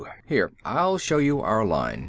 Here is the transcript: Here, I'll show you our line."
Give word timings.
Here, 0.25 0.51
I'll 0.65 0.97
show 0.97 1.19
you 1.19 1.41
our 1.41 1.63
line." 1.63 1.99